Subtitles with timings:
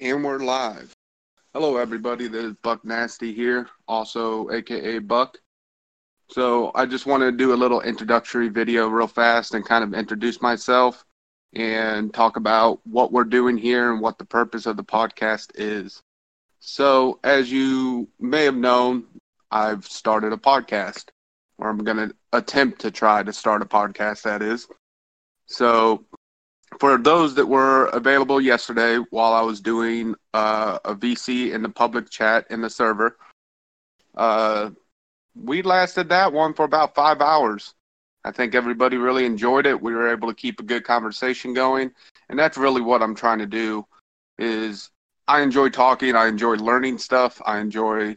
[0.00, 0.92] And we're live.
[1.52, 2.26] Hello, everybody.
[2.26, 5.38] This is Buck Nasty here, also AKA Buck.
[6.28, 9.94] So, I just wanted to do a little introductory video real fast and kind of
[9.94, 11.04] introduce myself
[11.54, 16.02] and talk about what we're doing here and what the purpose of the podcast is.
[16.58, 19.04] So, as you may have known,
[19.52, 21.04] I've started a podcast,
[21.58, 24.66] or I'm going to attempt to try to start a podcast, that is.
[25.46, 26.04] So,
[26.80, 31.68] for those that were available yesterday while I was doing uh, a VC in the
[31.68, 33.16] public chat in the server,
[34.16, 34.70] uh,
[35.34, 37.74] we lasted that one for about five hours.
[38.24, 39.80] I think everybody really enjoyed it.
[39.80, 41.90] We were able to keep a good conversation going,
[42.28, 43.86] and that's really what I'm trying to do.
[44.38, 44.90] Is
[45.28, 46.16] I enjoy talking.
[46.16, 47.40] I enjoy learning stuff.
[47.44, 48.16] I enjoy,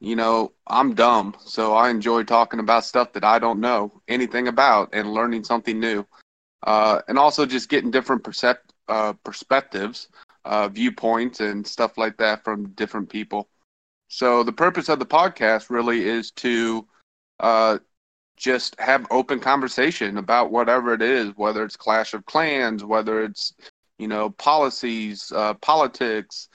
[0.00, 4.48] you know, I'm dumb, so I enjoy talking about stuff that I don't know anything
[4.48, 6.06] about and learning something new
[6.64, 10.08] uh, and also just getting different percep- uh, perspectives,
[10.44, 13.48] uh, viewpoints, and stuff like that from different people.
[14.08, 16.86] So the purpose of the podcast really is to
[17.40, 17.78] uh,
[18.36, 23.54] just have open conversation about whatever it is, whether it's Clash of Clans, whether it's
[23.98, 26.48] you know policies, uh, politics,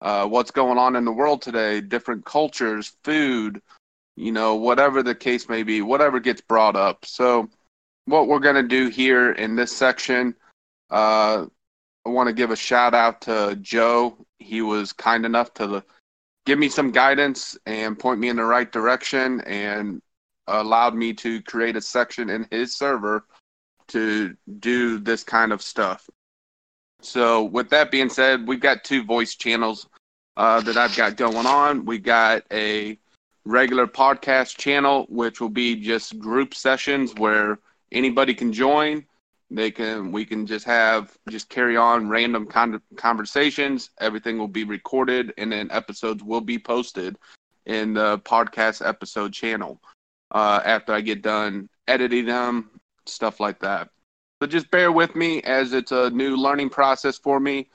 [0.00, 3.60] uh, what's going on in the world today, different cultures, food,
[4.16, 7.04] you know, whatever the case may be, whatever gets brought up.
[7.04, 7.48] So
[8.06, 10.34] what we're going to do here in this section,
[10.90, 11.44] uh,
[12.04, 14.16] I want to give a shout out to Joe.
[14.38, 15.84] He was kind enough to
[16.46, 20.00] give me some guidance and point me in the right direction and
[20.46, 23.24] allowed me to create a section in his server
[23.88, 26.08] to do this kind of stuff.
[27.00, 29.88] So, with that being said, we've got two voice channels
[30.36, 31.84] uh, that I've got going on.
[31.84, 32.98] We got a
[33.44, 37.58] regular podcast channel, which will be just group sessions where
[37.92, 39.04] anybody can join.
[39.50, 43.90] They can we can just have just carry on random con- conversations.
[44.00, 47.16] Everything will be recorded, and then episodes will be posted
[47.64, 49.80] in the podcast episode channel
[50.32, 52.70] uh, after I get done editing them,
[53.06, 53.88] stuff like that.
[54.42, 57.68] So just bear with me as it's a new learning process for me.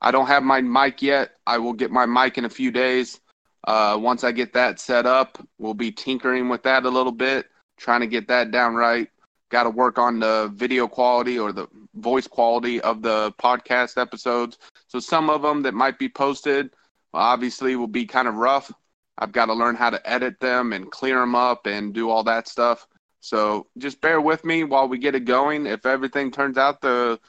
[0.00, 1.36] I don't have my mic yet.
[1.46, 3.20] I will get my mic in a few days.
[3.64, 7.46] Uh, once I get that set up, we'll be tinkering with that a little bit,
[7.78, 9.08] trying to get that down right
[9.52, 14.58] got to work on the video quality or the voice quality of the podcast episodes.
[14.88, 16.70] So some of them that might be posted
[17.14, 18.72] obviously will be kind of rough.
[19.18, 22.24] I've got to learn how to edit them and clear them up and do all
[22.24, 22.86] that stuff.
[23.20, 25.66] So just bear with me while we get it going.
[25.66, 27.20] If everything turns out to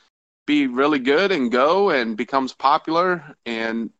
[0.48, 3.92] be really good and go and becomes popular and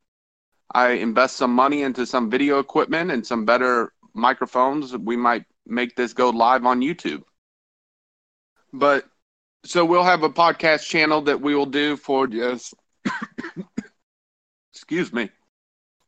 [0.74, 5.96] I invest some money into some video equipment and some better microphones, we might make
[5.96, 7.24] this go live on YouTube.
[8.74, 9.06] But
[9.66, 12.74] so we'll have a podcast channel that we will do for just
[14.74, 15.30] excuse me.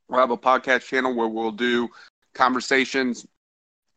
[0.10, 1.90] We'll have a podcast channel where we'll do
[2.34, 3.26] conversations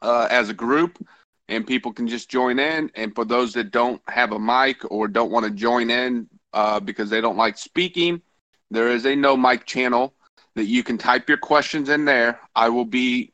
[0.02, 1.04] uh, as a group
[1.48, 2.90] and people can just join in.
[2.94, 6.80] And for those that don't have a mic or don't want to join in uh,
[6.80, 8.22] because they don't like speaking,
[8.70, 10.14] there is a no mic channel
[10.54, 12.40] that you can type your questions in there.
[12.54, 13.32] I will be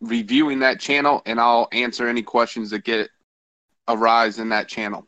[0.00, 3.10] reviewing that channel and I'll answer any questions that get
[3.88, 5.06] arise in that channel.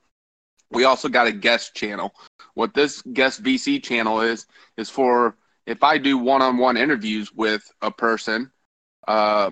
[0.70, 2.14] We also got a guest channel.
[2.54, 7.90] What this guest VC channel is is for if I do one-on-one interviews with a
[7.90, 8.50] person,
[9.08, 9.50] uh,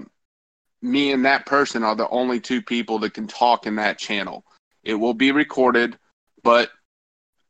[0.80, 4.44] me and that person are the only two people that can talk in that channel.
[4.84, 5.98] It will be recorded,
[6.42, 6.70] but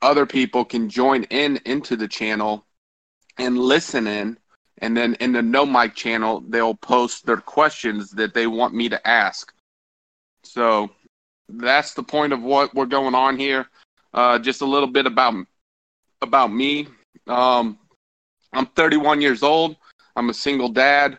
[0.01, 2.65] other people can join in into the channel
[3.39, 4.39] and listen in.
[4.79, 8.89] And then in the no mic channel, they'll post their questions that they want me
[8.89, 9.53] to ask.
[10.43, 10.91] So
[11.49, 13.67] that's the point of what we're going on here.
[14.13, 15.35] Uh, just a little bit about
[16.23, 16.89] about me.
[17.27, 17.79] Um,
[18.53, 19.77] I'm 31 years old.
[20.17, 21.19] I'm a single dad.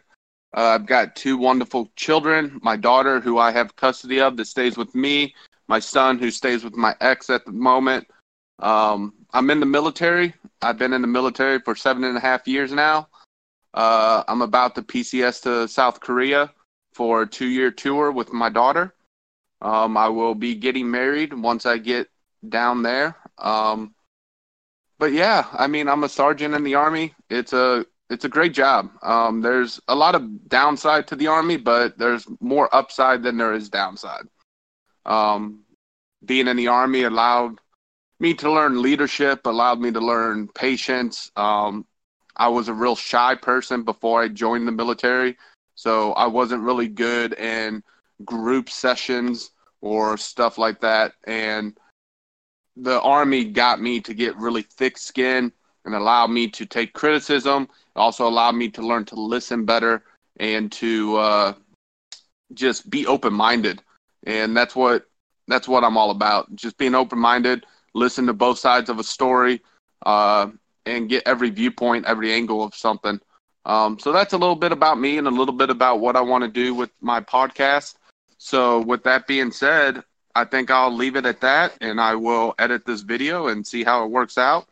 [0.55, 2.59] Uh, I've got two wonderful children.
[2.63, 5.35] My daughter, who I have custody of, that stays with me.
[5.67, 8.07] My son, who stays with my ex at the moment.
[8.59, 10.33] Um, I'm in the military.
[10.61, 13.09] I've been in the military for seven and a half years now.
[13.73, 16.51] Uh, I'm about to PCS to South Korea
[16.93, 18.94] for a two year tour with my daughter.
[19.61, 22.07] Um, I will be getting married once I get
[22.47, 23.15] down there.
[23.37, 23.95] Um,
[24.99, 27.13] but yeah, I mean, I'm a sergeant in the army.
[27.29, 28.91] It's a it's a great job.
[29.01, 33.53] Um, there's a lot of downside to the army, but there's more upside than there
[33.53, 34.25] is downside.
[35.05, 35.63] Um,
[36.23, 37.59] being in the army allowed
[38.19, 41.31] me to learn leadership, allowed me to learn patience.
[41.35, 41.85] Um,
[42.35, 45.37] I was a real shy person before I joined the military,
[45.75, 47.83] so I wasn't really good in
[48.23, 49.51] group sessions
[49.81, 51.13] or stuff like that.
[51.25, 51.77] And
[52.77, 55.51] the army got me to get really thick skin
[55.85, 57.63] and allowed me to take criticism.
[57.63, 60.03] It also allowed me to learn to listen better
[60.39, 61.53] and to uh,
[62.53, 63.81] just be open minded.
[64.25, 65.05] And that's what
[65.47, 66.53] that's what I'm all about.
[66.55, 69.61] Just being open minded, listen to both sides of a story,
[70.05, 70.47] uh,
[70.85, 73.19] and get every viewpoint, every angle of something.
[73.65, 76.21] Um, so that's a little bit about me and a little bit about what I
[76.21, 77.95] want to do with my podcast.
[78.45, 80.03] So with that being said,
[80.35, 83.83] I think I'll leave it at that and I will edit this video and see
[83.83, 84.67] how it works out.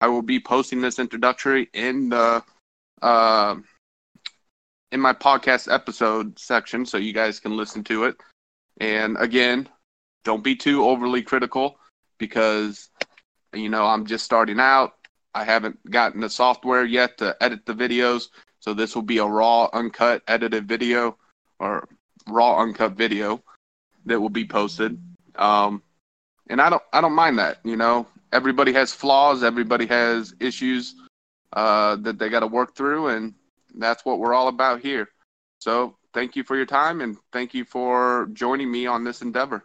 [0.00, 2.42] I will be posting this introductory in the
[3.02, 3.56] uh,
[4.92, 8.16] in my podcast episode section so you guys can listen to it.
[8.80, 9.68] And again,
[10.24, 11.78] don't be too overly critical
[12.16, 12.88] because
[13.52, 14.94] you know I'm just starting out.
[15.34, 18.28] I haven't gotten the software yet to edit the videos,
[18.60, 21.18] so this will be a raw, uncut, edited video
[21.60, 21.86] or
[22.30, 23.42] raw, uncut video
[24.06, 25.00] that will be posted.
[25.36, 25.82] Um,
[26.48, 27.58] and I don't, I don't mind that.
[27.64, 30.94] You know, everybody has flaws, everybody has issues
[31.52, 33.34] uh, that they got to work through, and
[33.76, 35.08] that's what we're all about here.
[35.60, 39.64] So, thank you for your time, and thank you for joining me on this endeavor.